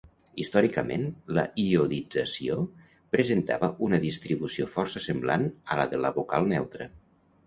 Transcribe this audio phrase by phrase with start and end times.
[0.43, 1.01] Històricament,
[1.39, 2.55] la iodització
[3.15, 6.89] presentava una distribució força semblant a la de la vocal neutra.